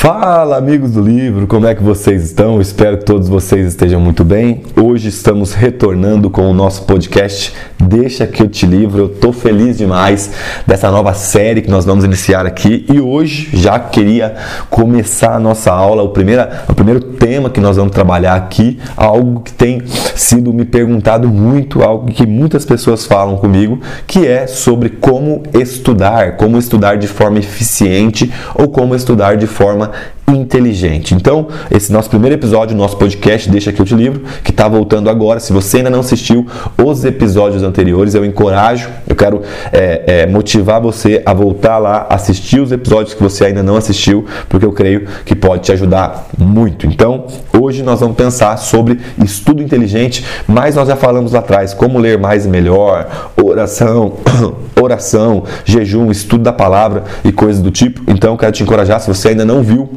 Fala, 0.00 0.56
amigos 0.56 0.92
do 0.92 1.02
livro, 1.02 1.48
como 1.48 1.66
é 1.66 1.74
que 1.74 1.82
vocês 1.82 2.22
estão? 2.22 2.60
Espero 2.60 2.98
que 2.98 3.04
todos 3.04 3.28
vocês 3.28 3.66
estejam 3.66 4.00
muito 4.00 4.22
bem. 4.22 4.62
Hoje 4.80 5.08
estamos 5.08 5.54
retornando 5.54 6.30
com 6.30 6.48
o 6.48 6.54
nosso 6.54 6.84
podcast 6.84 7.52
Deixa 7.80 8.26
que 8.26 8.42
eu 8.42 8.48
te 8.48 8.66
livro. 8.66 9.02
Eu 9.02 9.08
tô 9.08 9.32
feliz 9.32 9.78
demais 9.78 10.32
dessa 10.66 10.90
nova 10.90 11.14
série 11.14 11.62
que 11.62 11.70
nós 11.70 11.84
vamos 11.84 12.04
iniciar 12.04 12.44
aqui 12.44 12.84
e 12.92 13.00
hoje 13.00 13.50
já 13.52 13.78
queria 13.78 14.34
começar 14.68 15.34
a 15.34 15.38
nossa 15.38 15.70
aula. 15.70 16.02
O 16.02 16.08
primeiro, 16.08 16.42
o 16.68 16.74
primeiro 16.74 17.00
tema 17.00 17.48
que 17.48 17.60
nós 17.60 17.76
vamos 17.76 17.92
trabalhar 17.92 18.34
aqui, 18.34 18.80
algo 18.96 19.40
que 19.40 19.52
tem 19.52 19.80
sido 19.86 20.52
me 20.52 20.64
perguntado 20.64 21.28
muito, 21.28 21.82
algo 21.82 22.10
que 22.10 22.26
muitas 22.26 22.64
pessoas 22.64 23.06
falam 23.06 23.36
comigo, 23.36 23.80
que 24.06 24.26
é 24.26 24.48
sobre 24.48 24.90
como 24.90 25.44
estudar, 25.54 26.36
como 26.36 26.58
estudar 26.58 26.98
de 26.98 27.06
forma 27.06 27.38
eficiente 27.38 28.32
ou 28.56 28.68
como 28.68 28.94
estudar 28.94 29.36
de 29.36 29.46
forma 29.46 29.92
inteligente. 30.30 31.14
Então, 31.14 31.48
esse 31.70 31.92
nosso 31.92 32.10
primeiro 32.10 32.34
episódio, 32.34 32.76
nosso 32.76 32.96
podcast 32.96 33.48
Deixa 33.50 33.72
que 33.72 33.80
eu 33.80 33.86
te 33.86 33.94
livro, 33.94 34.22
que 34.44 34.50
está 34.50 34.68
voltando 34.68 35.08
agora. 35.08 35.40
Se 35.40 35.52
você 35.52 35.78
ainda 35.78 35.90
não 35.90 36.00
assistiu 36.00 36.46
os 36.82 37.04
episódios 37.04 37.62
anteriores, 37.62 38.14
eu 38.14 38.24
encorajo, 38.24 38.88
eu 39.06 39.16
quero 39.16 39.42
é, 39.72 40.22
é, 40.22 40.26
motivar 40.26 40.80
você 40.80 41.22
a 41.24 41.32
voltar 41.32 41.78
lá, 41.78 42.06
assistir 42.10 42.60
os 42.60 42.72
episódios 42.72 43.14
que 43.14 43.22
você 43.22 43.46
ainda 43.46 43.62
não 43.62 43.76
assistiu, 43.76 44.26
porque 44.48 44.66
eu 44.66 44.72
creio 44.72 45.06
que 45.24 45.34
pode 45.34 45.62
te 45.62 45.72
ajudar 45.72 46.28
muito. 46.36 46.86
Então, 46.86 47.26
hoje 47.52 47.82
nós 47.82 48.00
vamos 48.00 48.16
pensar 48.16 48.56
sobre 48.56 49.00
estudo 49.22 49.62
inteligente, 49.62 50.24
mas 50.46 50.74
nós 50.74 50.88
já 50.88 50.96
falamos 50.96 51.32
lá 51.32 51.38
atrás 51.38 51.74
como 51.74 51.98
ler 51.98 52.18
mais 52.18 52.46
e 52.46 52.48
melhor, 52.48 53.32
oração, 53.42 54.14
oração, 54.80 55.44
jejum, 55.64 56.10
estudo 56.10 56.44
da 56.44 56.52
palavra 56.52 57.04
e 57.24 57.32
coisas 57.32 57.62
do 57.62 57.70
tipo. 57.70 58.02
Então, 58.08 58.36
quero 58.36 58.52
te 58.52 58.62
encorajar, 58.62 59.00
se 59.00 59.08
você 59.08 59.28
ainda 59.28 59.44
não 59.44 59.62
viu 59.62 59.88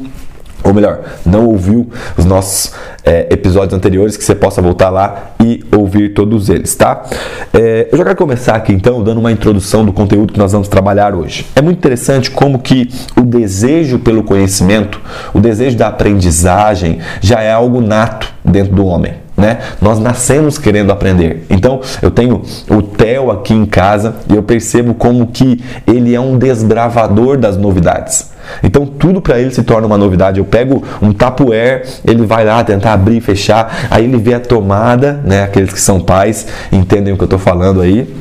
ou 0.63 0.73
melhor, 0.73 1.01
não 1.25 1.45
ouviu 1.45 1.89
os 2.17 2.25
nossos 2.25 2.73
é, 3.03 3.27
episódios 3.31 3.73
anteriores, 3.73 4.15
que 4.15 4.23
você 4.23 4.35
possa 4.35 4.61
voltar 4.61 4.89
lá 4.89 5.31
e 5.39 5.63
ouvir 5.75 6.13
todos 6.13 6.49
eles, 6.49 6.75
tá? 6.75 7.03
É, 7.53 7.87
eu 7.91 7.97
já 7.97 8.03
quero 8.03 8.15
começar 8.15 8.55
aqui 8.55 8.73
então 8.73 9.03
dando 9.03 9.19
uma 9.19 9.31
introdução 9.31 9.83
do 9.83 9.91
conteúdo 9.91 10.33
que 10.33 10.39
nós 10.39 10.51
vamos 10.51 10.67
trabalhar 10.67 11.15
hoje. 11.15 11.45
É 11.55 11.61
muito 11.61 11.77
interessante 11.77 12.29
como 12.29 12.59
que 12.59 12.89
o 13.15 13.21
desejo 13.21 13.99
pelo 13.99 14.23
conhecimento, 14.23 15.01
o 15.33 15.39
desejo 15.39 15.77
da 15.77 15.87
aprendizagem 15.87 16.99
já 17.21 17.41
é 17.41 17.51
algo 17.51 17.81
nato 17.81 18.31
dentro 18.43 18.75
do 18.75 18.85
homem. 18.85 19.20
Né? 19.41 19.57
Nós 19.81 19.97
nascemos 19.97 20.59
querendo 20.59 20.91
aprender. 20.91 21.45
Então, 21.49 21.81
eu 21.99 22.11
tenho 22.11 22.43
o 22.69 22.81
Theo 22.83 23.31
aqui 23.31 23.53
em 23.53 23.65
casa 23.65 24.17
e 24.31 24.35
eu 24.35 24.43
percebo 24.43 24.93
como 24.93 25.25
que 25.27 25.63
ele 25.87 26.13
é 26.13 26.19
um 26.19 26.37
desbravador 26.37 27.37
das 27.37 27.57
novidades. 27.57 28.29
Então 28.63 28.85
tudo 28.85 29.21
para 29.21 29.39
ele 29.39 29.51
se 29.51 29.63
torna 29.63 29.87
uma 29.87 29.97
novidade. 29.97 30.39
Eu 30.39 30.45
pego 30.45 30.83
um 31.01 31.11
tapuer, 31.11 31.85
ele 32.05 32.25
vai 32.25 32.45
lá 32.45 32.63
tentar 32.63 32.93
abrir 32.93 33.17
e 33.17 33.21
fechar, 33.21 33.87
aí 33.89 34.03
ele 34.03 34.17
vê 34.17 34.33
a 34.33 34.39
tomada, 34.39 35.21
né? 35.23 35.43
Aqueles 35.43 35.73
que 35.73 35.81
são 35.81 35.99
pais 35.99 36.47
entendem 36.71 37.13
o 37.13 37.17
que 37.17 37.23
eu 37.23 37.25
estou 37.25 37.39
falando 37.39 37.81
aí. 37.81 38.13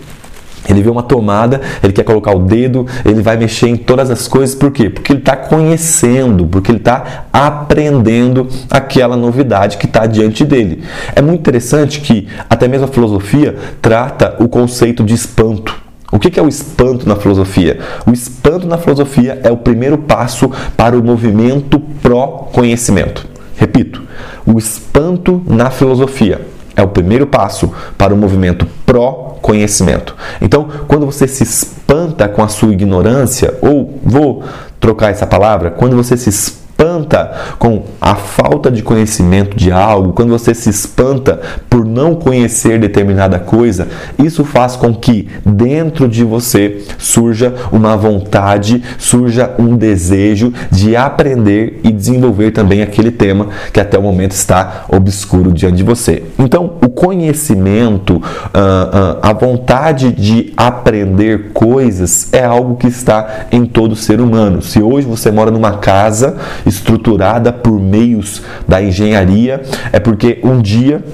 Ele 0.68 0.82
vê 0.82 0.90
uma 0.90 1.02
tomada, 1.02 1.60
ele 1.82 1.92
quer 1.92 2.04
colocar 2.04 2.34
o 2.34 2.40
dedo, 2.40 2.86
ele 3.04 3.22
vai 3.22 3.36
mexer 3.36 3.68
em 3.68 3.76
todas 3.76 4.10
as 4.10 4.28
coisas, 4.28 4.54
por 4.54 4.70
quê? 4.70 4.90
Porque 4.90 5.12
ele 5.12 5.20
está 5.20 5.34
conhecendo, 5.34 6.46
porque 6.46 6.70
ele 6.70 6.78
está 6.78 7.24
aprendendo 7.32 8.46
aquela 8.70 9.16
novidade 9.16 9.78
que 9.78 9.86
está 9.86 10.06
diante 10.06 10.44
dele. 10.44 10.82
É 11.14 11.22
muito 11.22 11.40
interessante 11.40 12.00
que 12.00 12.28
até 12.48 12.68
mesmo 12.68 12.84
a 12.84 12.88
filosofia 12.88 13.56
trata 13.80 14.36
o 14.38 14.48
conceito 14.48 15.02
de 15.02 15.14
espanto. 15.14 15.80
O 16.12 16.18
que 16.18 16.38
é 16.38 16.42
o 16.42 16.48
espanto 16.48 17.08
na 17.08 17.14
filosofia? 17.14 17.78
O 18.04 18.10
espanto 18.10 18.66
na 18.66 18.76
filosofia 18.76 19.40
é 19.44 19.50
o 19.50 19.56
primeiro 19.56 19.96
passo 19.96 20.50
para 20.76 20.98
o 20.98 21.02
movimento 21.02 21.78
pró-conhecimento. 22.02 23.28
Repito, 23.56 24.02
o 24.44 24.58
espanto 24.58 25.40
na 25.46 25.70
filosofia 25.70 26.40
é 26.80 26.84
o 26.84 26.88
primeiro 26.88 27.26
passo 27.26 27.72
para 27.96 28.14
o 28.14 28.16
movimento 28.16 28.66
pró-conhecimento. 28.86 30.16
Então, 30.40 30.68
quando 30.88 31.06
você 31.06 31.28
se 31.28 31.42
espanta 31.42 32.28
com 32.28 32.42
a 32.42 32.48
sua 32.48 32.72
ignorância, 32.72 33.54
ou 33.60 33.98
vou 34.02 34.42
trocar 34.78 35.10
essa 35.10 35.26
palavra, 35.26 35.70
quando 35.70 35.96
você 35.96 36.16
se 36.16 36.30
espanta 36.30 36.59
espanta 36.80 37.32
com 37.58 37.82
a 38.00 38.14
falta 38.14 38.70
de 38.70 38.82
conhecimento 38.82 39.54
de 39.54 39.70
algo, 39.70 40.14
quando 40.14 40.30
você 40.30 40.54
se 40.54 40.70
espanta 40.70 41.38
por 41.68 41.84
não 41.84 42.14
conhecer 42.14 42.78
determinada 42.78 43.38
coisa, 43.38 43.88
isso 44.18 44.44
faz 44.44 44.76
com 44.76 44.94
que 44.94 45.28
dentro 45.44 46.08
de 46.08 46.24
você 46.24 46.82
surja 46.98 47.54
uma 47.70 47.96
vontade, 47.96 48.82
surja 48.98 49.54
um 49.58 49.76
desejo 49.76 50.52
de 50.70 50.96
aprender 50.96 51.80
e 51.84 51.92
desenvolver 51.92 52.50
também 52.52 52.80
aquele 52.80 53.10
tema 53.10 53.48
que 53.72 53.80
até 53.80 53.98
o 53.98 54.02
momento 54.02 54.32
está 54.32 54.86
obscuro 54.88 55.52
diante 55.52 55.76
de 55.76 55.84
você. 55.84 56.22
Então, 56.38 56.78
o 56.82 56.88
conhecimento, 56.88 58.22
ah, 58.54 59.18
ah, 59.22 59.30
a 59.30 59.32
vontade 59.34 60.12
de 60.12 60.52
aprender 60.56 61.50
coisas 61.52 62.32
é 62.32 62.44
algo 62.44 62.76
que 62.76 62.86
está 62.86 63.46
em 63.52 63.66
todo 63.66 63.94
ser 63.94 64.20
humano. 64.20 64.62
Se 64.62 64.82
hoje 64.82 65.06
você 65.06 65.30
mora 65.30 65.50
numa 65.50 65.72
casa 65.72 66.36
estruturada 66.70 67.52
por 67.52 67.78
meios 67.78 68.42
da 68.66 68.82
engenharia, 68.82 69.62
é 69.92 70.00
porque 70.00 70.40
um 70.42 70.62
dia 70.62 71.04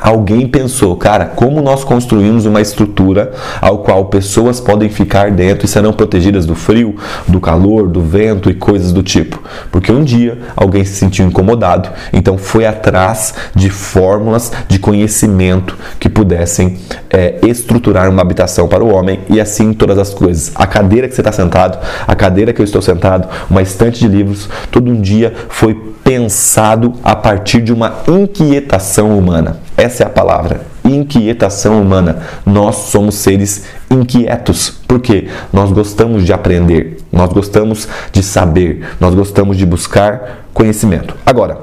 Alguém 0.00 0.46
pensou, 0.46 0.94
cara, 0.94 1.26
como 1.26 1.60
nós 1.60 1.82
construímos 1.82 2.46
uma 2.46 2.60
estrutura 2.60 3.32
ao 3.60 3.78
qual 3.78 4.04
pessoas 4.04 4.60
podem 4.60 4.88
ficar 4.88 5.32
dentro 5.32 5.64
e 5.64 5.68
serão 5.68 5.92
protegidas 5.92 6.46
do 6.46 6.54
frio, 6.54 6.94
do 7.26 7.40
calor, 7.40 7.88
do 7.88 8.00
vento 8.00 8.48
e 8.48 8.54
coisas 8.54 8.92
do 8.92 9.02
tipo? 9.02 9.42
Porque 9.72 9.90
um 9.90 10.04
dia 10.04 10.38
alguém 10.54 10.84
se 10.84 10.94
sentiu 10.94 11.26
incomodado, 11.26 11.88
então 12.12 12.38
foi 12.38 12.64
atrás 12.64 13.34
de 13.56 13.68
fórmulas 13.68 14.52
de 14.68 14.78
conhecimento 14.78 15.76
que 15.98 16.08
pudessem 16.08 16.78
é, 17.10 17.40
estruturar 17.42 18.08
uma 18.08 18.22
habitação 18.22 18.68
para 18.68 18.84
o 18.84 18.94
homem 18.94 19.18
e 19.28 19.40
assim 19.40 19.72
todas 19.72 19.98
as 19.98 20.14
coisas. 20.14 20.52
A 20.54 20.66
cadeira 20.66 21.08
que 21.08 21.14
você 21.16 21.22
está 21.22 21.32
sentado, 21.32 21.76
a 22.06 22.14
cadeira 22.14 22.52
que 22.52 22.60
eu 22.60 22.64
estou 22.64 22.80
sentado, 22.80 23.28
uma 23.50 23.62
estante 23.62 23.98
de 23.98 24.06
livros, 24.06 24.48
todo 24.70 24.88
um 24.92 25.00
dia 25.00 25.34
foi 25.48 25.74
pensado 26.04 26.94
a 27.02 27.16
partir 27.16 27.60
de 27.60 27.72
uma 27.72 27.92
inquietação 28.06 29.18
humana. 29.18 29.67
Essa 29.78 30.02
é 30.02 30.06
a 30.06 30.10
palavra. 30.10 30.62
Inquietação 30.84 31.80
humana. 31.80 32.22
Nós 32.44 32.74
somos 32.90 33.14
seres 33.14 33.64
inquietos. 33.88 34.70
Por 34.88 34.98
quê? 34.98 35.28
Nós 35.52 35.70
gostamos 35.70 36.26
de 36.26 36.32
aprender, 36.32 36.98
nós 37.12 37.32
gostamos 37.32 37.86
de 38.10 38.20
saber, 38.20 38.84
nós 38.98 39.14
gostamos 39.14 39.56
de 39.56 39.64
buscar 39.64 40.46
conhecimento. 40.52 41.14
Agora, 41.24 41.58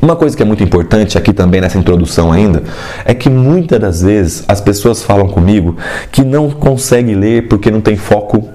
uma 0.00 0.14
coisa 0.14 0.36
que 0.36 0.42
é 0.42 0.46
muito 0.46 0.62
importante 0.62 1.18
aqui 1.18 1.32
também 1.32 1.60
nessa 1.60 1.78
introdução 1.78 2.30
ainda 2.30 2.62
é 3.04 3.12
que 3.12 3.28
muitas 3.28 3.80
das 3.80 4.02
vezes 4.02 4.44
as 4.46 4.60
pessoas 4.60 5.02
falam 5.02 5.26
comigo 5.26 5.76
que 6.12 6.22
não 6.22 6.48
conseguem 6.48 7.16
ler 7.16 7.48
porque 7.48 7.72
não 7.72 7.80
tem 7.80 7.96
foco 7.96 8.53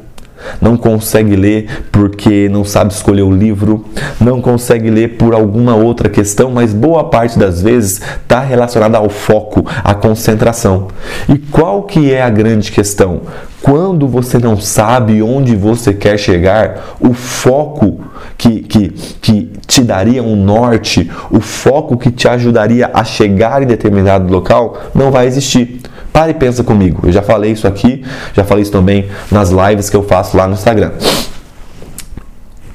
não 0.61 0.77
consegue 0.77 1.35
ler 1.35 1.87
porque 1.91 2.49
não 2.49 2.63
sabe 2.63 2.93
escolher 2.93 3.23
o 3.23 3.31
livro, 3.31 3.85
não 4.19 4.41
consegue 4.41 4.89
ler 4.89 5.17
por 5.17 5.33
alguma 5.33 5.75
outra 5.75 6.09
questão, 6.09 6.51
mas 6.51 6.73
boa 6.73 7.05
parte 7.05 7.37
das 7.37 7.61
vezes 7.61 8.01
está 8.21 8.39
relacionada 8.39 8.97
ao 8.97 9.09
foco, 9.09 9.65
à 9.83 9.93
concentração. 9.93 10.87
E 11.27 11.37
qual 11.37 11.83
que 11.83 12.13
é 12.13 12.21
a 12.21 12.29
grande 12.29 12.71
questão? 12.71 13.21
Quando 13.61 14.07
você 14.07 14.37
não 14.37 14.57
sabe 14.57 15.21
onde 15.21 15.55
você 15.55 15.93
quer 15.93 16.17
chegar, 16.17 16.95
o 16.99 17.13
foco 17.13 17.99
que, 18.37 18.61
que, 18.61 18.89
que 19.21 19.51
te 19.67 19.81
daria 19.81 20.23
um 20.23 20.35
norte, 20.35 21.11
o 21.29 21.41
foco 21.41 21.97
que 21.97 22.09
te 22.09 22.27
ajudaria 22.27 22.89
a 22.93 23.03
chegar 23.03 23.61
em 23.61 23.67
determinado 23.67 24.31
local, 24.31 24.77
não 24.95 25.11
vai 25.11 25.27
existir. 25.27 25.81
Pare 26.19 26.31
e 26.31 26.33
pensa 26.33 26.65
comigo. 26.65 27.07
Eu 27.07 27.13
já 27.13 27.21
falei 27.21 27.53
isso 27.53 27.65
aqui, 27.65 28.03
já 28.33 28.43
falei 28.43 28.63
isso 28.63 28.73
também 28.73 29.07
nas 29.31 29.51
lives 29.51 29.89
que 29.89 29.95
eu 29.95 30.03
faço 30.03 30.35
lá 30.35 30.45
no 30.47 30.53
Instagram. 30.53 30.91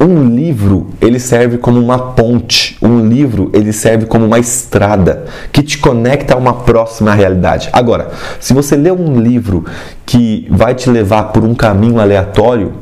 Um 0.00 0.34
livro, 0.34 0.88
ele 0.98 1.20
serve 1.20 1.58
como 1.58 1.78
uma 1.78 1.98
ponte. 2.14 2.78
Um 2.80 3.06
livro, 3.06 3.50
ele 3.52 3.70
serve 3.70 4.06
como 4.06 4.24
uma 4.24 4.38
estrada 4.38 5.26
que 5.52 5.62
te 5.62 5.76
conecta 5.76 6.32
a 6.32 6.38
uma 6.38 6.54
próxima 6.54 7.12
realidade. 7.12 7.68
Agora, 7.70 8.12
se 8.40 8.54
você 8.54 8.76
lê 8.76 8.90
um 8.90 9.20
livro 9.20 9.66
que 10.06 10.46
vai 10.50 10.74
te 10.74 10.88
levar 10.88 11.24
por 11.24 11.44
um 11.44 11.54
caminho 11.54 12.00
aleatório, 12.00 12.72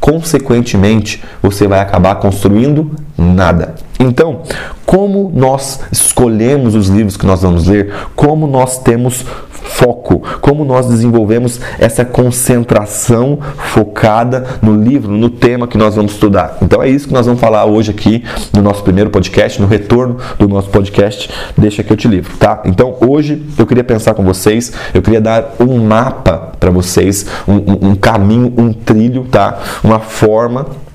consequentemente, 0.00 1.22
você 1.40 1.68
vai 1.68 1.78
acabar 1.78 2.16
construindo 2.16 2.90
nada. 3.16 3.76
Então, 4.00 4.42
como 4.88 5.30
nós 5.34 5.80
escolhemos 5.92 6.74
os 6.74 6.88
livros 6.88 7.14
que 7.14 7.26
nós 7.26 7.42
vamos 7.42 7.66
ler, 7.66 7.92
como 8.16 8.46
nós 8.46 8.78
temos 8.78 9.22
foco, 9.50 10.22
como 10.40 10.64
nós 10.64 10.86
desenvolvemos 10.86 11.60
essa 11.78 12.06
concentração 12.06 13.38
focada 13.58 14.46
no 14.62 14.74
livro, 14.74 15.12
no 15.12 15.28
tema 15.28 15.68
que 15.68 15.76
nós 15.76 15.94
vamos 15.94 16.12
estudar. 16.12 16.56
Então 16.62 16.82
é 16.82 16.88
isso 16.88 17.06
que 17.06 17.12
nós 17.12 17.26
vamos 17.26 17.38
falar 17.38 17.66
hoje 17.66 17.90
aqui 17.90 18.24
no 18.50 18.62
nosso 18.62 18.82
primeiro 18.82 19.10
podcast, 19.10 19.60
no 19.60 19.68
retorno 19.68 20.16
do 20.38 20.48
nosso 20.48 20.70
podcast 20.70 21.28
Deixa 21.54 21.82
que 21.82 21.92
eu 21.92 21.96
te 21.96 22.08
livro, 22.08 22.34
tá? 22.38 22.62
Então 22.64 22.96
hoje 22.98 23.44
eu 23.58 23.66
queria 23.66 23.84
pensar 23.84 24.14
com 24.14 24.24
vocês, 24.24 24.72
eu 24.94 25.02
queria 25.02 25.20
dar 25.20 25.54
um 25.60 25.84
mapa 25.84 26.52
para 26.58 26.70
vocês, 26.70 27.26
um, 27.46 27.90
um, 27.90 27.94
caminho, 27.94 28.54
um 28.56 28.72
trilho, 28.72 29.26
tá? 29.30 29.58
Uma 29.84 30.00
forma 30.00 30.87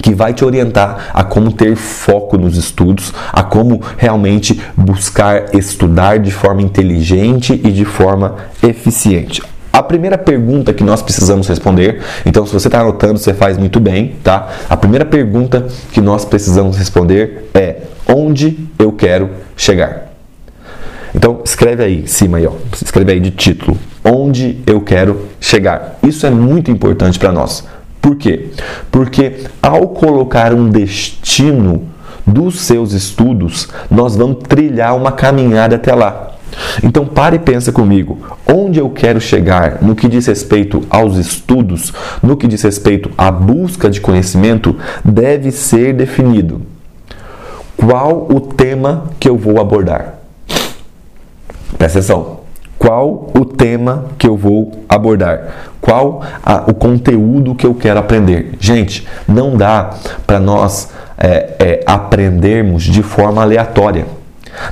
que 0.00 0.14
vai 0.14 0.32
te 0.32 0.44
orientar 0.44 1.10
a 1.12 1.22
como 1.22 1.52
ter 1.52 1.76
foco 1.76 2.38
nos 2.38 2.56
estudos, 2.56 3.12
a 3.32 3.42
como 3.42 3.80
realmente 3.96 4.60
buscar 4.76 5.54
estudar 5.54 6.18
de 6.18 6.30
forma 6.30 6.62
inteligente 6.62 7.52
e 7.52 7.70
de 7.70 7.84
forma 7.84 8.36
eficiente. 8.62 9.42
A 9.72 9.82
primeira 9.82 10.18
pergunta 10.18 10.74
que 10.74 10.84
nós 10.84 11.00
precisamos 11.00 11.48
responder, 11.48 12.02
então 12.26 12.44
se 12.44 12.52
você 12.52 12.68
está 12.68 12.80
anotando, 12.80 13.18
você 13.18 13.32
faz 13.32 13.56
muito 13.56 13.80
bem, 13.80 14.16
tá? 14.22 14.48
A 14.68 14.76
primeira 14.76 15.04
pergunta 15.04 15.66
que 15.92 16.00
nós 16.00 16.26
precisamos 16.26 16.76
responder 16.76 17.48
é: 17.54 17.78
onde 18.06 18.68
eu 18.78 18.92
quero 18.92 19.30
chegar? 19.56 20.12
Então 21.14 21.40
escreve 21.42 21.82
aí 21.82 22.06
cima 22.06 22.36
aí, 22.36 22.46
ó. 22.46 22.52
Escreve 22.82 23.12
aí 23.12 23.20
de 23.20 23.30
título: 23.30 23.78
onde 24.04 24.58
eu 24.66 24.80
quero 24.82 25.28
chegar. 25.40 25.98
Isso 26.02 26.26
é 26.26 26.30
muito 26.30 26.70
importante 26.70 27.18
para 27.18 27.32
nós. 27.32 27.64
Por 28.02 28.16
quê? 28.16 28.50
Porque 28.90 29.44
ao 29.62 29.88
colocar 29.88 30.52
um 30.52 30.68
destino 30.68 31.84
dos 32.26 32.60
seus 32.60 32.92
estudos, 32.92 33.68
nós 33.88 34.16
vamos 34.16 34.42
trilhar 34.48 34.96
uma 34.96 35.12
caminhada 35.12 35.76
até 35.76 35.94
lá. 35.94 36.32
Então 36.82 37.06
pare 37.06 37.36
e 37.36 37.38
pensa 37.38 37.70
comigo, 37.70 38.18
onde 38.46 38.78
eu 38.78 38.90
quero 38.90 39.20
chegar 39.20 39.80
no 39.80 39.94
que 39.94 40.08
diz 40.08 40.26
respeito 40.26 40.82
aos 40.90 41.16
estudos, 41.16 41.92
no 42.20 42.36
que 42.36 42.48
diz 42.48 42.60
respeito 42.62 43.10
à 43.16 43.30
busca 43.30 43.88
de 43.88 44.00
conhecimento, 44.00 44.76
deve 45.04 45.52
ser 45.52 45.94
definido. 45.94 46.60
Qual 47.76 48.26
o 48.30 48.40
tema 48.40 49.10
que 49.18 49.28
eu 49.28 49.36
vou 49.36 49.60
abordar? 49.60 50.18
Presta 51.78 52.00
atenção 52.00 52.41
qual 52.82 53.30
o 53.38 53.44
tema 53.44 54.06
que 54.18 54.26
eu 54.26 54.36
vou 54.36 54.72
abordar, 54.88 55.70
qual 55.80 56.20
a, 56.42 56.64
o 56.68 56.74
conteúdo 56.74 57.54
que 57.54 57.64
eu 57.64 57.74
quero 57.74 58.00
aprender. 58.00 58.54
Gente, 58.58 59.06
não 59.28 59.56
dá 59.56 59.90
para 60.26 60.40
nós 60.40 60.90
é, 61.16 61.54
é, 61.60 61.82
aprendermos 61.86 62.82
de 62.82 63.04
forma 63.04 63.40
aleatória. 63.40 64.04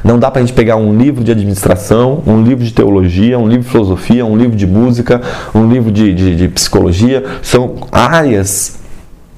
Não 0.03 0.19
dá 0.19 0.29
para 0.29 0.43
a 0.43 0.45
gente 0.45 0.55
pegar 0.57 0.75
um 0.75 0.99
livro 0.99 1.23
de 1.23 1.31
administração, 1.31 2.21
um 2.27 2.43
livro 2.43 2.65
de 2.65 2.73
teologia, 2.73 3.39
um 3.39 3.47
livro 3.47 3.63
de 3.63 3.71
filosofia, 3.71 4.27
um 4.27 4.37
livro 4.37 4.57
de 4.57 4.67
música, 4.67 5.23
um 5.55 5.71
livro 5.71 5.93
de, 5.93 6.13
de, 6.13 6.35
de 6.35 6.49
psicologia. 6.49 7.25
São 7.43 7.77
áreas 7.93 8.81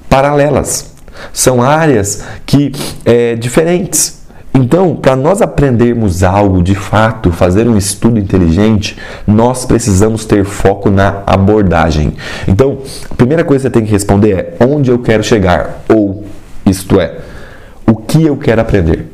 paralelas, 0.09 0.95
são 1.31 1.61
áreas 1.61 2.25
que 2.43 2.71
é, 3.05 3.35
diferentes. 3.35 4.22
Então, 4.55 4.95
para 4.95 5.15
nós 5.15 5.41
aprendermos 5.41 6.21
algo 6.23 6.61
de 6.61 6.75
fato, 6.75 7.31
fazer 7.31 7.67
um 7.67 7.75
estudo 7.75 8.19
inteligente, 8.19 8.97
nós 9.25 9.65
precisamos 9.65 10.25
ter 10.25 10.45
foco 10.45 10.91
na 10.91 11.23
abordagem. 11.25 12.13
Então, 12.47 12.77
a 13.09 13.15
primeira 13.15 13.43
coisa 13.43 13.63
que 13.63 13.73
você 13.73 13.79
tem 13.79 13.85
que 13.85 13.91
responder 13.91 14.55
é 14.59 14.65
onde 14.65 14.91
eu 14.91 14.99
quero 14.99 15.23
chegar, 15.23 15.83
ou 15.89 16.23
isto 16.65 16.99
é, 16.99 17.17
o 17.87 17.95
que 17.95 18.23
eu 18.23 18.37
quero 18.37 18.61
aprender. 18.61 19.11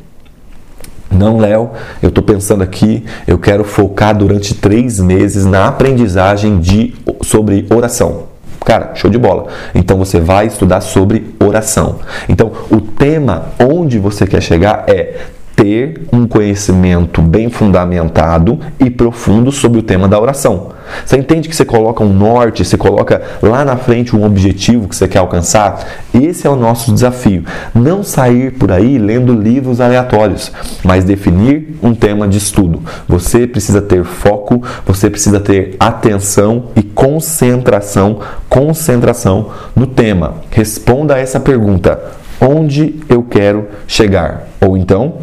Não, 1.10 1.38
Léo, 1.38 1.72
eu 2.04 2.10
estou 2.10 2.24
pensando 2.24 2.62
aqui, 2.62 3.06
eu 3.26 3.40
quero 3.40 3.64
focar 3.64 4.16
durante 4.16 4.54
três 4.54 5.00
meses 5.00 5.46
na 5.46 5.68
aprendizagem 5.68 6.60
de, 6.60 6.94
sobre 7.24 7.66
oração. 7.74 8.28
Cara, 8.70 8.92
show 8.94 9.10
de 9.10 9.18
bola. 9.18 9.48
Então 9.74 9.98
você 9.98 10.20
vai 10.20 10.46
estudar 10.46 10.80
sobre 10.82 11.34
oração. 11.40 11.96
Então, 12.30 12.52
o 12.70 12.80
tema 12.80 13.46
onde 13.60 13.98
você 13.98 14.28
quer 14.28 14.44
chegar 14.44 14.84
é 14.86 15.16
ter 15.60 16.04
um 16.14 16.26
conhecimento 16.26 17.22
bem 17.22 17.50
fundamentado 17.50 18.58
e 18.80 18.90
profundo 18.90 19.52
sobre 19.52 19.80
o 19.80 19.84
tema 19.84 20.08
da 20.08 20.18
oração. 20.18 20.70
Você 21.06 21.18
entende 21.18 21.50
que 21.50 21.56
você 21.56 21.66
coloca 21.66 22.02
um 22.02 22.14
norte, 22.14 22.64
você 22.64 22.78
coloca 22.78 23.22
lá 23.42 23.66
na 23.66 23.76
frente 23.76 24.16
um 24.16 24.24
objetivo 24.24 24.88
que 24.88 24.96
você 24.96 25.06
quer 25.06 25.20
alcançar? 25.20 25.86
Esse 26.14 26.48
é 26.48 26.50
o 26.50 26.56
nosso 26.56 26.94
desafio. 26.94 27.44
Não 27.76 28.04
sair 28.04 28.54
por 28.54 28.72
aí 28.72 28.98
lendo 28.98 29.34
livros 29.34 29.82
aleatórios, 29.82 30.50
mas 30.82 31.04
definir 31.04 31.78
um 31.84 31.94
tema 31.94 32.26
de 32.26 32.38
estudo. 32.38 32.82
Você 33.06 33.46
precisa 33.46 33.82
ter 33.82 34.06
foco, 34.06 34.64
você 34.86 35.10
precisa 35.10 35.42
ter 35.42 35.76
atenção 35.78 36.68
e 36.74 36.82
concentração, 36.82 38.20
concentração 38.48 39.50
no 39.76 39.86
tema. 39.86 40.36
Responda 40.52 41.16
a 41.16 41.20
essa 41.20 41.40
pergunta: 41.40 42.02
onde 42.40 42.96
eu 43.10 43.24
quero 43.24 43.68
chegar? 43.86 44.48
Ou 44.62 44.78
então, 44.78 45.16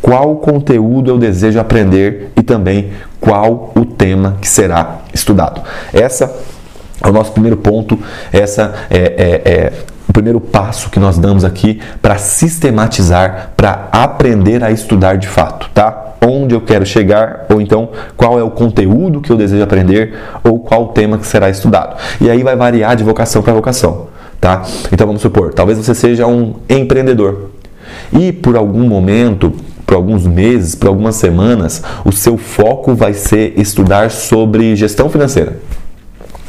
qual 0.00 0.36
conteúdo 0.36 1.10
eu 1.10 1.18
desejo 1.18 1.58
aprender 1.58 2.32
e 2.36 2.42
também 2.42 2.92
qual 3.20 3.72
o 3.74 3.84
tema 3.84 4.36
que 4.40 4.48
será 4.48 5.00
estudado. 5.12 5.60
Essa 5.92 6.34
é 7.02 7.08
o 7.08 7.12
nosso 7.12 7.32
primeiro 7.32 7.56
ponto, 7.56 7.98
essa 8.32 8.74
é, 8.90 8.98
é, 8.98 9.52
é 9.52 9.72
o 10.08 10.12
primeiro 10.12 10.40
passo 10.40 10.90
que 10.90 10.98
nós 10.98 11.18
damos 11.18 11.44
aqui 11.44 11.80
para 12.02 12.16
sistematizar, 12.18 13.52
para 13.56 13.88
aprender 13.92 14.64
a 14.64 14.70
estudar 14.70 15.16
de 15.16 15.28
fato, 15.28 15.70
tá? 15.72 16.14
Onde 16.26 16.54
eu 16.54 16.60
quero 16.60 16.84
chegar, 16.84 17.46
ou 17.48 17.60
então 17.60 17.90
qual 18.16 18.38
é 18.38 18.42
o 18.42 18.50
conteúdo 18.50 19.20
que 19.20 19.30
eu 19.30 19.36
desejo 19.36 19.62
aprender, 19.62 20.14
ou 20.44 20.58
qual 20.58 20.84
o 20.84 20.88
tema 20.88 21.16
que 21.16 21.26
será 21.26 21.48
estudado. 21.48 21.96
E 22.20 22.28
aí 22.28 22.42
vai 22.42 22.56
variar 22.56 22.96
de 22.96 23.04
vocação 23.04 23.40
para 23.40 23.52
vocação, 23.52 24.08
tá? 24.40 24.62
Então 24.92 25.06
vamos 25.06 25.22
supor, 25.22 25.54
talvez 25.54 25.78
você 25.78 25.94
seja 25.94 26.26
um 26.26 26.56
empreendedor 26.68 27.50
e 28.12 28.32
por 28.32 28.56
algum 28.56 28.86
momento 28.86 29.52
por 29.90 29.96
alguns 29.96 30.24
meses, 30.24 30.76
por 30.76 30.86
algumas 30.86 31.16
semanas, 31.16 31.82
o 32.04 32.12
seu 32.12 32.38
foco 32.38 32.94
vai 32.94 33.12
ser 33.12 33.54
estudar 33.56 34.12
sobre 34.12 34.76
gestão 34.76 35.10
financeira. 35.10 35.56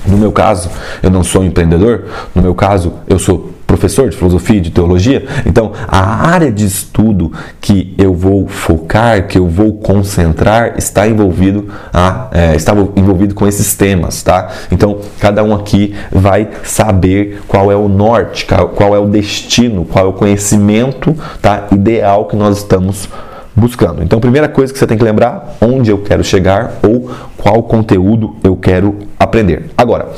No 0.05 0.15
meu 0.15 0.31
caso, 0.31 0.69
eu 1.01 1.09
não 1.09 1.23
sou 1.23 1.43
empreendedor, 1.43 2.03
no 2.35 2.41
meu 2.43 2.53
caso, 2.53 2.93
eu 3.07 3.17
sou 3.17 3.51
professor 3.65 4.09
de 4.11 4.15
filosofia 4.15 4.57
e 4.57 4.61
de 4.61 4.69
teologia. 4.69 5.25
Então, 5.43 5.71
a 5.87 6.29
área 6.29 6.51
de 6.51 6.65
estudo 6.65 7.31
que 7.59 7.95
eu 7.97 8.13
vou 8.13 8.47
focar, 8.47 9.27
que 9.27 9.39
eu 9.39 9.47
vou 9.47 9.73
concentrar, 9.73 10.75
está 10.77 11.07
envolvido, 11.07 11.67
a, 11.91 12.27
é, 12.31 12.55
está 12.55 12.73
envolvido 12.95 13.33
com 13.33 13.47
esses 13.47 13.73
temas, 13.73 14.21
tá? 14.21 14.49
Então, 14.71 14.99
cada 15.19 15.43
um 15.43 15.55
aqui 15.55 15.95
vai 16.11 16.47
saber 16.63 17.41
qual 17.47 17.71
é 17.71 17.75
o 17.75 17.87
norte, 17.87 18.45
qual 18.75 18.95
é 18.95 18.99
o 18.99 19.07
destino, 19.07 19.83
qual 19.83 20.05
é 20.05 20.07
o 20.09 20.13
conhecimento, 20.13 21.15
tá? 21.41 21.67
Ideal 21.71 22.25
que 22.25 22.35
nós 22.35 22.57
estamos 22.57 23.09
buscando. 23.55 24.01
Então, 24.01 24.19
primeira 24.19 24.47
coisa 24.47 24.71
que 24.71 24.79
você 24.79 24.87
tem 24.87 24.97
que 24.97 25.03
lembrar, 25.03 25.57
onde 25.61 25.91
eu 25.91 25.97
quero 25.99 26.23
chegar 26.23 26.79
ou 26.83 27.09
qual 27.37 27.63
conteúdo 27.63 28.35
eu 28.43 28.55
quero 28.55 28.99
aprender. 29.19 29.69
Agora, 29.77 30.09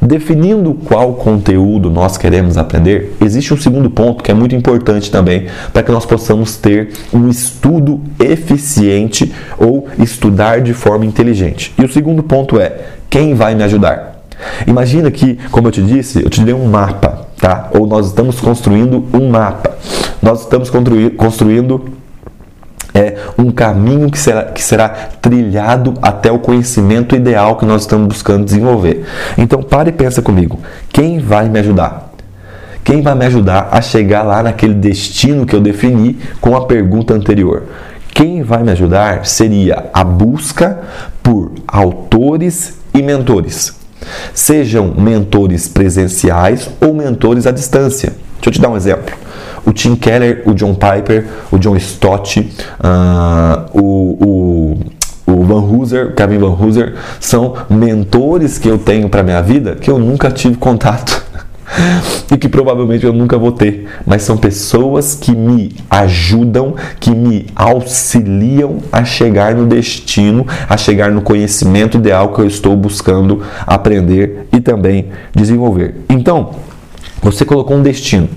definindo 0.00 0.74
qual 0.84 1.14
conteúdo 1.14 1.90
nós 1.90 2.16
queremos 2.16 2.56
aprender, 2.56 3.16
existe 3.20 3.54
um 3.54 3.56
segundo 3.56 3.90
ponto 3.90 4.22
que 4.22 4.30
é 4.30 4.34
muito 4.34 4.54
importante 4.54 5.10
também 5.10 5.46
para 5.72 5.82
que 5.82 5.92
nós 5.92 6.04
possamos 6.04 6.56
ter 6.56 6.90
um 7.12 7.28
estudo 7.28 8.00
eficiente 8.18 9.32
ou 9.58 9.88
estudar 9.98 10.60
de 10.60 10.74
forma 10.74 11.04
inteligente. 11.04 11.72
E 11.78 11.84
o 11.84 11.92
segundo 11.92 12.22
ponto 12.22 12.58
é 12.58 12.72
quem 13.08 13.34
vai 13.34 13.54
me 13.54 13.62
ajudar. 13.62 14.24
Imagina 14.66 15.10
que, 15.10 15.38
como 15.50 15.68
eu 15.68 15.72
te 15.72 15.82
disse, 15.82 16.22
eu 16.22 16.30
te 16.30 16.42
dei 16.42 16.54
um 16.54 16.66
mapa, 16.66 17.26
tá? 17.38 17.68
Ou 17.72 17.86
nós 17.86 18.06
estamos 18.06 18.40
construindo 18.40 19.04
um 19.12 19.28
mapa. 19.28 19.76
Nós 20.22 20.40
estamos 20.40 20.70
construindo 21.16 21.99
é 22.94 23.16
um 23.38 23.50
caminho 23.50 24.10
que 24.10 24.18
será, 24.18 24.44
que 24.44 24.62
será 24.62 24.88
trilhado 24.88 25.94
até 26.02 26.30
o 26.30 26.38
conhecimento 26.38 27.14
ideal 27.14 27.56
que 27.56 27.64
nós 27.64 27.82
estamos 27.82 28.08
buscando 28.08 28.44
desenvolver. 28.44 29.04
Então, 29.38 29.62
pare 29.62 29.90
e 29.90 29.92
pensa 29.92 30.20
comigo: 30.20 30.58
quem 30.92 31.18
vai 31.18 31.48
me 31.48 31.58
ajudar? 31.58 32.10
Quem 32.82 33.02
vai 33.02 33.14
me 33.14 33.26
ajudar 33.26 33.68
a 33.70 33.80
chegar 33.80 34.22
lá 34.22 34.42
naquele 34.42 34.74
destino 34.74 35.46
que 35.46 35.54
eu 35.54 35.60
defini 35.60 36.18
com 36.40 36.56
a 36.56 36.66
pergunta 36.66 37.14
anterior? 37.14 37.64
Quem 38.12 38.42
vai 38.42 38.62
me 38.62 38.72
ajudar 38.72 39.26
seria 39.26 39.86
a 39.92 40.02
busca 40.02 40.80
por 41.22 41.52
autores 41.68 42.78
e 42.92 43.02
mentores. 43.02 43.78
Sejam 44.34 44.94
mentores 44.96 45.68
presenciais 45.68 46.68
ou 46.80 46.94
mentores 46.94 47.46
à 47.46 47.50
distância. 47.50 48.12
Deixa 48.36 48.48
eu 48.48 48.52
te 48.52 48.60
dar 48.60 48.70
um 48.70 48.76
exemplo 48.76 49.19
o 49.70 49.72
Tim 49.72 49.94
Keller, 49.94 50.42
o 50.46 50.52
John 50.52 50.74
Piper, 50.74 51.26
o 51.50 51.58
John 51.58 51.76
Stott, 51.76 52.40
uh, 52.40 53.78
o, 53.80 54.76
o, 55.26 55.32
o 55.32 55.44
Van 55.44 55.60
Hooser, 55.60 56.12
Kevin 56.14 56.38
Van 56.38 56.56
Hooser, 56.60 56.94
são 57.20 57.54
mentores 57.70 58.58
que 58.58 58.68
eu 58.68 58.78
tenho 58.78 59.08
para 59.08 59.22
minha 59.22 59.40
vida 59.40 59.76
que 59.76 59.88
eu 59.88 59.96
nunca 59.96 60.28
tive 60.28 60.56
contato 60.56 61.24
e 62.32 62.36
que 62.36 62.48
provavelmente 62.48 63.06
eu 63.06 63.12
nunca 63.12 63.38
vou 63.38 63.52
ter, 63.52 63.86
mas 64.04 64.22
são 64.24 64.36
pessoas 64.36 65.14
que 65.14 65.30
me 65.30 65.72
ajudam, 65.88 66.74
que 66.98 67.12
me 67.12 67.46
auxiliam 67.54 68.78
a 68.90 69.04
chegar 69.04 69.54
no 69.54 69.66
destino, 69.66 70.44
a 70.68 70.76
chegar 70.76 71.12
no 71.12 71.22
conhecimento 71.22 71.96
ideal 71.96 72.32
que 72.32 72.40
eu 72.40 72.46
estou 72.46 72.74
buscando 72.74 73.40
aprender 73.64 74.48
e 74.52 74.60
também 74.60 75.10
desenvolver. 75.32 75.94
Então, 76.08 76.50
você 77.22 77.44
colocou 77.44 77.76
um 77.76 77.82
destino. 77.82 78.28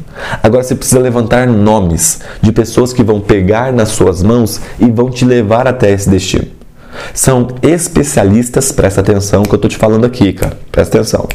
Agora 0.41 0.63
você 0.63 0.75
precisa 0.75 0.99
levantar 0.99 1.47
nomes 1.47 2.19
de 2.41 2.51
pessoas 2.51 2.91
que 2.91 3.03
vão 3.03 3.19
pegar 3.19 3.71
nas 3.71 3.89
suas 3.89 4.21
mãos 4.21 4.59
e 4.79 4.89
vão 4.89 5.09
te 5.09 5.25
levar 5.25 5.67
até 5.67 5.91
esse 5.91 6.09
destino. 6.09 6.47
São 7.13 7.47
especialistas, 7.61 8.71
presta 8.71 9.01
atenção 9.01 9.43
que 9.43 9.51
eu 9.51 9.55
estou 9.55 9.69
te 9.69 9.77
falando 9.77 10.05
aqui, 10.05 10.33
cara. 10.33 10.57
Presta 10.71 10.97
atenção. 10.97 11.27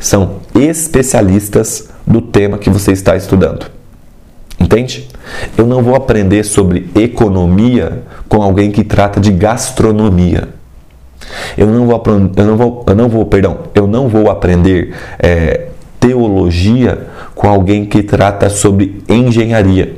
São 0.00 0.36
especialistas 0.54 1.88
do 2.06 2.20
tema 2.20 2.58
que 2.58 2.70
você 2.70 2.92
está 2.92 3.16
estudando. 3.16 3.66
Entende? 4.58 5.08
Eu 5.56 5.66
não 5.66 5.82
vou 5.82 5.94
aprender 5.94 6.44
sobre 6.44 6.90
economia 6.94 8.02
com 8.28 8.42
alguém 8.42 8.70
que 8.70 8.84
trata 8.84 9.20
de 9.20 9.32
gastronomia. 9.32 10.48
Eu 11.56 11.66
não 11.66 11.86
vou, 11.86 12.02
eu 12.36 12.44
não 12.44 12.56
vou, 12.56 12.84
eu 12.86 12.94
não 12.94 13.08
vou 13.08 13.26
perdão, 13.26 13.58
eu 13.74 13.86
não 13.86 14.08
vou 14.08 14.30
aprender 14.30 14.94
é, 15.18 15.68
teologia 16.02 17.06
com 17.32 17.48
alguém 17.48 17.86
que 17.86 18.02
trata 18.02 18.50
sobre 18.50 19.00
engenharia. 19.08 19.94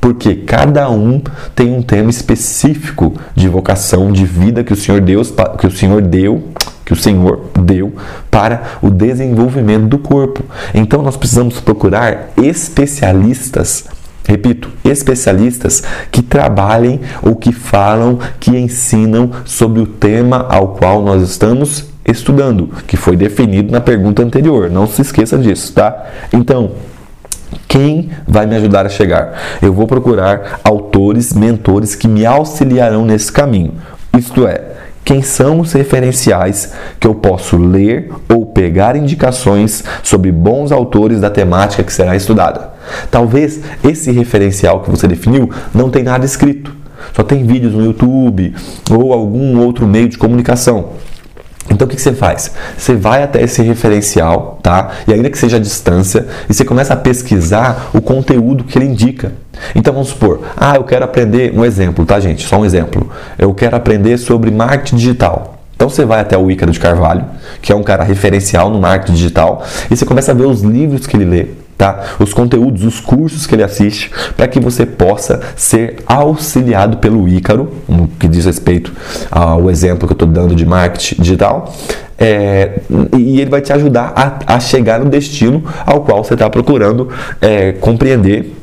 Porque 0.00 0.36
cada 0.36 0.88
um 0.88 1.20
tem 1.54 1.74
um 1.74 1.82
tema 1.82 2.10
específico 2.10 3.14
de 3.34 3.48
vocação, 3.48 4.12
de 4.12 4.24
vida 4.24 4.62
que 4.62 4.72
o 4.72 4.76
Senhor 4.76 5.00
Deus, 5.00 5.32
que 5.58 5.66
o 5.66 5.70
Senhor 5.70 6.00
deu, 6.00 6.44
que 6.84 6.92
o 6.92 6.96
Senhor 6.96 7.40
deu 7.60 7.92
para 8.30 8.78
o 8.80 8.88
desenvolvimento 8.88 9.86
do 9.86 9.98
corpo. 9.98 10.44
Então 10.72 11.02
nós 11.02 11.16
precisamos 11.16 11.60
procurar 11.60 12.30
especialistas 12.36 13.84
Repito, 14.24 14.70
especialistas 14.84 15.82
que 16.12 16.22
trabalhem 16.22 17.00
ou 17.20 17.34
que 17.34 17.50
falam, 17.50 18.20
que 18.38 18.52
ensinam 18.52 19.32
sobre 19.44 19.80
o 19.80 19.86
tema 19.86 20.46
ao 20.48 20.68
qual 20.68 21.02
nós 21.02 21.28
estamos 21.28 21.91
estudando, 22.04 22.68
que 22.86 22.96
foi 22.96 23.16
definido 23.16 23.72
na 23.72 23.80
pergunta 23.80 24.22
anterior. 24.22 24.70
Não 24.70 24.86
se 24.86 25.02
esqueça 25.02 25.38
disso, 25.38 25.72
tá? 25.72 26.06
Então, 26.32 26.72
quem 27.68 28.10
vai 28.26 28.46
me 28.46 28.56
ajudar 28.56 28.86
a 28.86 28.88
chegar? 28.88 29.34
Eu 29.60 29.72
vou 29.72 29.86
procurar 29.86 30.60
autores, 30.64 31.32
mentores 31.32 31.94
que 31.94 32.08
me 32.08 32.26
auxiliarão 32.26 33.04
nesse 33.04 33.30
caminho. 33.30 33.74
Isto 34.16 34.46
é, 34.46 34.72
quem 35.04 35.22
são 35.22 35.60
os 35.60 35.72
referenciais 35.72 36.74
que 37.00 37.06
eu 37.06 37.14
posso 37.14 37.56
ler 37.56 38.10
ou 38.28 38.46
pegar 38.46 38.94
indicações 38.96 39.84
sobre 40.02 40.30
bons 40.30 40.70
autores 40.70 41.20
da 41.20 41.30
temática 41.30 41.82
que 41.82 41.92
será 41.92 42.14
estudada. 42.14 42.72
Talvez 43.10 43.60
esse 43.82 44.12
referencial 44.12 44.80
que 44.80 44.90
você 44.90 45.08
definiu 45.08 45.50
não 45.74 45.90
tenha 45.90 46.04
nada 46.04 46.24
escrito, 46.24 46.74
só 47.14 47.22
tem 47.22 47.44
vídeos 47.44 47.74
no 47.74 47.84
YouTube 47.84 48.54
ou 48.90 49.12
algum 49.12 49.58
outro 49.58 49.86
meio 49.86 50.08
de 50.08 50.18
comunicação. 50.18 50.90
Então 51.70 51.86
o 51.86 51.90
que, 51.90 52.00
você 52.00 52.12
faz? 52.12 52.50
Você 52.76 52.94
vai 52.94 53.22
até 53.22 53.42
esse 53.42 53.62
referencial, 53.62 54.58
tá? 54.62 54.90
E 55.06 55.12
ainda 55.12 55.30
que 55.30 55.38
seja 55.38 55.56
à 55.56 55.60
distância, 55.60 56.26
e 56.48 56.54
você 56.54 56.64
começa 56.64 56.92
a 56.92 56.96
pesquisar 56.96 57.90
o 57.94 58.00
conteúdo 58.00 58.64
que 58.64 58.76
ele 58.76 58.86
indica. 58.86 59.32
Então 59.74 59.92
vamos 59.92 60.08
supor, 60.08 60.40
ah, 60.56 60.76
eu 60.76 60.84
quero 60.84 61.04
aprender 61.04 61.52
um 61.56 61.64
exemplo, 61.64 62.04
tá, 62.04 62.18
gente? 62.18 62.46
Só 62.46 62.58
um 62.58 62.64
exemplo. 62.64 63.10
Eu 63.38 63.54
quero 63.54 63.76
aprender 63.76 64.18
sobre 64.18 64.50
marketing 64.50 64.96
digital. 64.96 65.58
Então 65.74 65.88
você 65.88 66.04
vai 66.04 66.20
até 66.20 66.36
o 66.36 66.50
Ícaro 66.50 66.70
de 66.70 66.78
Carvalho, 66.78 67.24
que 67.60 67.72
é 67.72 67.74
um 67.74 67.82
cara 67.82 68.04
referencial 68.04 68.70
no 68.70 68.80
marketing 68.80 69.14
digital, 69.14 69.64
e 69.90 69.96
você 69.96 70.04
começa 70.04 70.30
a 70.30 70.34
ver 70.34 70.46
os 70.46 70.62
livros 70.62 71.06
que 71.06 71.16
ele 71.16 71.24
lê, 71.24 71.46
tá? 71.76 72.14
Os 72.18 72.32
conteúdos, 72.32 72.84
os 72.84 73.00
cursos 73.00 73.46
que 73.46 73.54
ele 73.54 73.62
assiste, 73.62 74.10
para 74.36 74.46
que 74.46 74.60
você 74.60 74.86
possa 74.86 75.40
ser 75.56 75.96
auxiliado 76.06 76.98
pelo 76.98 77.28
Ícaro, 77.28 77.72
no 77.88 78.08
que 78.08 78.28
diz 78.28 78.44
respeito 78.44 78.92
ao 79.30 79.70
exemplo 79.70 80.06
que 80.06 80.12
eu 80.12 80.14
estou 80.14 80.28
dando 80.28 80.54
de 80.54 80.64
marketing 80.64 81.20
digital. 81.20 81.74
É, 82.18 82.80
e 83.16 83.40
ele 83.40 83.50
vai 83.50 83.60
te 83.60 83.72
ajudar 83.72 84.12
a, 84.14 84.54
a, 84.54 84.60
chegar 84.60 85.00
no 85.00 85.10
destino 85.10 85.64
ao 85.84 86.02
qual 86.02 86.22
você 86.22 86.34
está 86.34 86.48
procurando 86.48 87.08
é, 87.40 87.72
compreender 87.72 88.54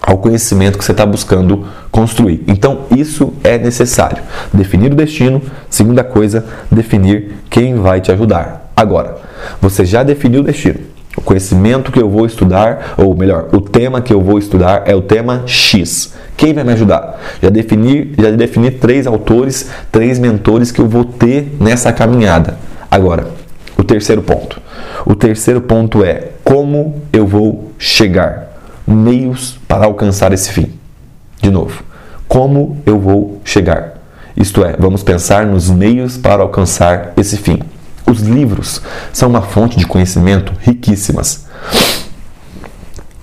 ao 0.00 0.18
conhecimento 0.18 0.78
que 0.78 0.84
você 0.84 0.92
está 0.92 1.04
buscando 1.04 1.66
construir. 1.90 2.42
Então, 2.46 2.82
isso 2.96 3.34
é 3.42 3.58
necessário. 3.58 4.22
Definir 4.52 4.92
o 4.92 4.94
destino. 4.94 5.42
Segunda 5.68 6.04
coisa, 6.04 6.46
definir 6.70 7.34
quem 7.50 7.74
vai 7.74 8.00
te 8.00 8.12
ajudar. 8.12 8.70
Agora, 8.74 9.16
você 9.60 9.84
já 9.84 10.02
definiu 10.02 10.40
o 10.40 10.44
destino. 10.44 10.78
O 11.16 11.20
conhecimento 11.22 11.90
que 11.90 12.00
eu 12.00 12.10
vou 12.10 12.26
estudar, 12.26 12.94
ou 12.98 13.16
melhor, 13.16 13.48
o 13.52 13.60
tema 13.60 14.00
que 14.00 14.12
eu 14.12 14.20
vou 14.20 14.38
estudar 14.38 14.82
é 14.86 14.94
o 14.94 15.00
tema 15.00 15.42
X. 15.46 16.14
Quem 16.36 16.52
vai 16.52 16.62
me 16.62 16.72
ajudar? 16.72 17.18
Já 17.42 17.48
defini, 17.48 18.14
já 18.18 18.30
defini 18.30 18.70
três 18.70 19.06
autores, 19.06 19.70
três 19.90 20.18
mentores 20.18 20.70
que 20.70 20.80
eu 20.80 20.86
vou 20.86 21.04
ter 21.04 21.56
nessa 21.58 21.92
caminhada. 21.92 22.58
Agora, 22.90 23.28
o 23.78 23.82
terceiro 23.82 24.22
ponto. 24.22 24.60
O 25.06 25.14
terceiro 25.14 25.60
ponto 25.60 26.04
é 26.04 26.28
como 26.44 27.02
eu 27.12 27.26
vou 27.26 27.72
chegar 27.78 28.46
meios 28.86 29.58
para 29.66 29.86
alcançar 29.86 30.32
esse 30.32 30.52
fim. 30.52 30.72
De 31.40 31.50
novo, 31.50 31.82
como 32.28 32.78
eu 32.84 32.98
vou 32.98 33.40
chegar? 33.44 33.94
Isto 34.36 34.64
é, 34.64 34.76
vamos 34.78 35.02
pensar 35.02 35.46
nos 35.46 35.70
meios 35.70 36.16
para 36.18 36.42
alcançar 36.42 37.12
esse 37.16 37.36
fim. 37.38 37.60
Os 38.08 38.20
livros 38.20 38.80
são 39.12 39.28
uma 39.28 39.42
fonte 39.42 39.76
de 39.76 39.86
conhecimento 39.86 40.52
riquíssimas. 40.60 41.46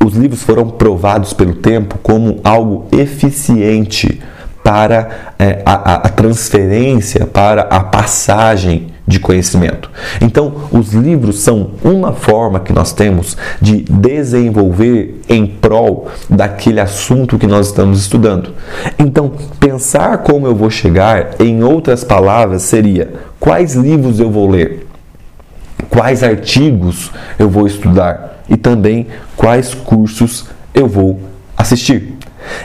Os 0.04 0.14
livros 0.14 0.44
foram 0.44 0.70
provados 0.70 1.32
pelo 1.32 1.56
tempo 1.56 1.98
como 2.04 2.42
algo 2.44 2.88
eficiente 2.92 4.22
para 4.64 5.34
é, 5.38 5.62
a, 5.66 5.96
a 5.96 6.10
transferência, 6.10 7.26
para 7.26 7.64
a 7.64 7.82
passagem 7.82 8.88
de 9.06 9.20
conhecimento. 9.20 9.92
Então, 10.22 10.54
os 10.72 10.94
livros 10.94 11.40
são 11.40 11.72
uma 11.84 12.14
forma 12.14 12.62
que 12.62 12.72
nós 12.72 12.94
temos 12.94 13.36
de 13.62 13.82
desenvolver 13.82 15.22
em 15.28 15.46
prol 15.46 16.08
daquele 16.30 16.80
assunto 16.80 17.38
que 17.38 17.46
nós 17.46 17.68
estamos 17.68 18.00
estudando. 18.00 18.54
Então, 18.98 19.34
pensar 19.60 20.20
como 20.20 20.48
eu 20.48 20.56
vou 20.56 20.70
chegar, 20.70 21.32
em 21.40 21.64
outras 21.64 22.06
palavras, 22.06 22.62
seria 22.62 23.14
quais 23.44 23.76
livros 23.76 24.22
eu 24.22 24.32
vou 24.32 24.50
ler, 24.50 24.88
quais 25.90 26.24
artigos 26.24 27.12
eu 27.38 27.50
vou 27.50 27.68
estudar 27.68 28.42
e 28.48 28.56
também 28.56 29.08
quais 29.36 29.74
cursos 29.74 30.46
eu 30.74 30.88
vou 30.88 31.20
assistir. 31.58 32.14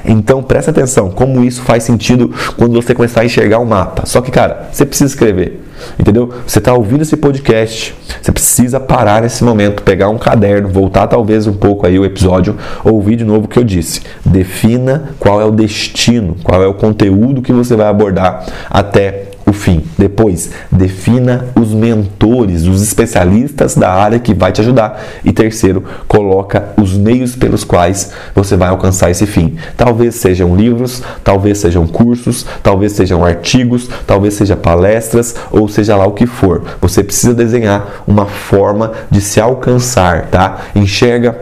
Então 0.04 0.40
presta 0.40 0.70
atenção 0.70 1.10
como 1.10 1.42
isso 1.42 1.62
faz 1.62 1.82
sentido 1.82 2.32
quando 2.56 2.80
você 2.80 2.94
começar 2.94 3.22
a 3.22 3.24
enxergar 3.24 3.58
o 3.58 3.62
um 3.62 3.66
mapa. 3.66 4.06
Só 4.06 4.20
que, 4.20 4.30
cara, 4.30 4.68
você 4.70 4.86
precisa 4.86 5.12
escrever. 5.12 5.64
Entendeu? 5.98 6.32
Você 6.46 6.60
está 6.60 6.72
ouvindo 6.72 7.02
esse 7.02 7.16
podcast, 7.16 7.92
você 8.22 8.30
precisa 8.30 8.78
parar 8.78 9.22
nesse 9.22 9.42
momento, 9.42 9.82
pegar 9.82 10.08
um 10.10 10.18
caderno, 10.18 10.68
voltar 10.68 11.08
talvez 11.08 11.48
um 11.48 11.54
pouco 11.54 11.88
aí 11.88 11.98
o 11.98 12.04
episódio, 12.04 12.56
ouvir 12.84 13.16
de 13.16 13.24
novo 13.24 13.46
o 13.46 13.48
que 13.48 13.58
eu 13.58 13.64
disse. 13.64 14.02
Defina 14.24 15.10
qual 15.18 15.40
é 15.40 15.44
o 15.44 15.50
destino, 15.50 16.36
qual 16.44 16.62
é 16.62 16.68
o 16.68 16.74
conteúdo 16.74 17.42
que 17.42 17.52
você 17.52 17.74
vai 17.74 17.88
abordar 17.88 18.46
até 18.70 19.37
o 19.48 19.52
fim. 19.52 19.82
Depois, 19.96 20.50
defina 20.70 21.46
os 21.58 21.72
mentores, 21.72 22.64
os 22.66 22.82
especialistas 22.82 23.74
da 23.74 23.90
área 23.90 24.18
que 24.18 24.34
vai 24.34 24.52
te 24.52 24.60
ajudar. 24.60 25.02
E 25.24 25.32
terceiro, 25.32 25.84
coloca 26.06 26.68
os 26.76 26.94
meios 26.94 27.34
pelos 27.34 27.64
quais 27.64 28.12
você 28.34 28.56
vai 28.56 28.68
alcançar 28.68 29.10
esse 29.10 29.26
fim. 29.26 29.56
Talvez 29.76 30.16
sejam 30.16 30.54
livros, 30.54 31.02
talvez 31.24 31.58
sejam 31.58 31.86
cursos, 31.86 32.44
talvez 32.62 32.92
sejam 32.92 33.24
artigos, 33.24 33.88
talvez 34.06 34.34
sejam 34.34 34.56
palestras 34.56 35.34
ou 35.50 35.68
seja 35.68 35.96
lá 35.96 36.06
o 36.06 36.12
que 36.12 36.26
for. 36.26 36.62
Você 36.80 37.02
precisa 37.02 37.34
desenhar 37.34 38.02
uma 38.06 38.26
forma 38.26 38.92
de 39.10 39.20
se 39.20 39.40
alcançar, 39.40 40.26
tá? 40.26 40.58
Enxerga 40.74 41.38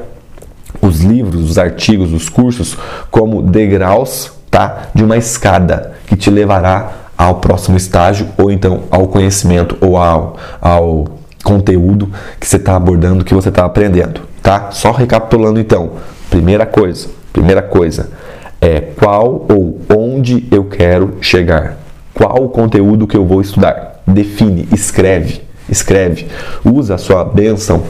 os 0.80 1.00
livros, 1.00 1.50
os 1.50 1.58
artigos, 1.58 2.12
os 2.12 2.28
cursos 2.28 2.76
como 3.10 3.42
degraus, 3.42 4.30
tá? 4.50 4.88
De 4.94 5.02
uma 5.02 5.16
escada 5.16 5.94
que 6.06 6.16
te 6.16 6.30
levará 6.30 7.05
ao 7.16 7.36
próximo 7.36 7.76
estágio 7.76 8.28
ou 8.36 8.50
então 8.50 8.82
ao 8.90 9.08
conhecimento 9.08 9.76
ou 9.80 9.96
ao, 9.96 10.36
ao 10.60 11.06
conteúdo 11.42 12.10
que 12.40 12.46
você 12.46 12.56
está 12.56 12.76
abordando, 12.76 13.24
que 13.24 13.34
você 13.34 13.48
está 13.48 13.64
aprendendo, 13.64 14.22
tá? 14.42 14.70
Só 14.72 14.90
recapitulando 14.90 15.60
então, 15.60 15.92
primeira 16.28 16.66
coisa, 16.66 17.08
primeira 17.32 17.62
coisa 17.62 18.10
é 18.60 18.80
qual 18.80 19.46
ou 19.48 19.80
onde 19.94 20.46
eu 20.50 20.64
quero 20.64 21.18
chegar, 21.20 21.76
qual 22.12 22.42
o 22.42 22.48
conteúdo 22.48 23.06
que 23.06 23.16
eu 23.16 23.24
vou 23.24 23.40
estudar, 23.40 24.02
define, 24.06 24.68
escreve, 24.72 25.42
escreve, 25.68 26.26
usa 26.64 26.94
a 26.94 26.98
sua 26.98 27.24
bênção 27.24 27.82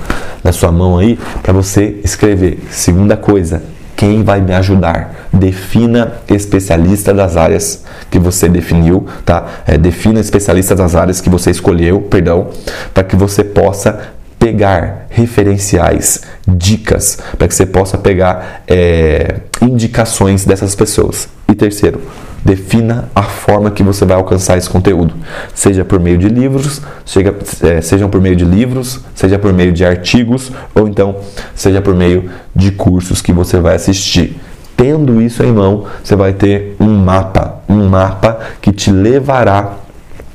na 0.42 0.52
sua 0.52 0.70
mão 0.70 0.98
aí 0.98 1.18
para 1.42 1.52
você 1.52 2.00
escrever. 2.04 2.60
Segunda 2.70 3.16
coisa, 3.16 3.62
quem 3.96 4.22
vai 4.22 4.40
me 4.40 4.54
ajudar. 4.54 5.14
Defina 5.32 6.14
especialista 6.28 7.12
das 7.12 7.36
áreas 7.36 7.84
que 8.10 8.18
você 8.18 8.48
definiu, 8.48 9.06
tá? 9.24 9.46
É, 9.66 9.76
defina 9.76 10.20
especialista 10.20 10.74
das 10.74 10.94
áreas 10.94 11.20
que 11.20 11.28
você 11.28 11.50
escolheu, 11.50 12.02
perdão, 12.02 12.48
para 12.94 13.04
que 13.04 13.16
você 13.16 13.44
possa 13.44 14.14
pegar 14.38 15.06
referenciais, 15.08 16.22
dicas, 16.46 17.18
para 17.36 17.48
que 17.48 17.54
você 17.54 17.66
possa 17.66 17.98
pegar 17.98 18.62
é, 18.68 19.36
indicações 19.62 20.44
dessas 20.44 20.74
pessoas. 20.74 21.28
E 21.48 21.54
terceiro, 21.54 22.00
defina 22.44 23.08
a 23.14 23.22
forma 23.22 23.70
que 23.70 23.82
você 23.82 24.04
vai 24.04 24.16
alcançar 24.16 24.56
esse 24.56 24.70
conteúdo, 24.70 25.14
seja 25.52 25.84
por 25.84 25.98
meio 25.98 26.16
de 26.16 26.28
livros, 26.28 26.80
seja, 27.04 27.34
é, 27.62 27.80
sejam 27.80 28.08
por 28.08 28.20
meio 28.20 28.36
de 28.36 28.44
livros, 28.44 29.00
seja 29.14 29.38
por 29.38 29.52
meio 29.52 29.72
de 29.72 29.84
artigos 29.84 30.52
ou 30.74 30.86
então 30.86 31.16
seja 31.54 31.80
por 31.80 31.94
meio 31.94 32.30
de 32.54 32.70
cursos 32.70 33.20
que 33.20 33.32
você 33.32 33.58
vai 33.58 33.74
assistir. 33.74 34.36
Tendo 34.76 35.22
isso 35.22 35.42
em 35.42 35.52
mão, 35.52 35.86
você 36.02 36.14
vai 36.14 36.32
ter 36.32 36.76
um 36.78 36.94
mapa, 36.98 37.62
um 37.68 37.88
mapa 37.88 38.38
que 38.60 38.72
te 38.72 38.90
levará 38.90 39.76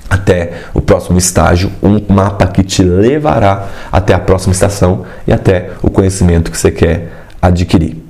até 0.10 0.64
o 0.74 0.82
próximo 0.82 1.18
estágio, 1.18 1.72
um 1.82 2.02
mapa 2.14 2.48
que 2.48 2.64
te 2.64 2.84
levará 2.84 3.68
até 3.92 4.14
a 4.14 4.20
próxima 4.20 4.54
estação 4.54 5.06
e 5.26 5.32
até 5.32 5.70
o 5.82 5.90
conhecimento 5.90 6.52
que 6.52 6.58
você 6.58 6.72
quer 6.72 7.12
adquirir. 7.42 8.01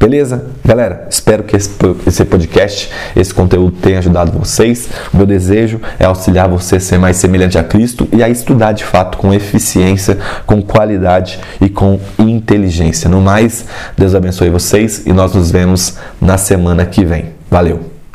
Beleza? 0.00 0.46
Galera, 0.64 1.06
espero 1.10 1.44
que 1.44 1.54
esse 1.54 2.24
podcast, 2.24 2.90
esse 3.14 3.34
conteúdo 3.34 3.76
tenha 3.82 3.98
ajudado 3.98 4.32
vocês. 4.32 4.88
O 5.12 5.18
meu 5.18 5.26
desejo 5.26 5.78
é 5.98 6.06
auxiliar 6.06 6.48
você 6.48 6.76
a 6.76 6.80
ser 6.80 6.98
mais 6.98 7.18
semelhante 7.18 7.58
a 7.58 7.62
Cristo 7.62 8.08
e 8.10 8.22
a 8.22 8.28
estudar 8.30 8.72
de 8.72 8.82
fato 8.82 9.18
com 9.18 9.34
eficiência, 9.34 10.16
com 10.46 10.62
qualidade 10.62 11.38
e 11.60 11.68
com 11.68 12.00
inteligência. 12.18 13.10
No 13.10 13.20
mais, 13.20 13.66
Deus 13.94 14.14
abençoe 14.14 14.48
vocês 14.48 15.02
e 15.04 15.12
nós 15.12 15.34
nos 15.34 15.50
vemos 15.50 15.98
na 16.18 16.38
semana 16.38 16.86
que 16.86 17.04
vem. 17.04 17.34
Valeu! 17.50 17.89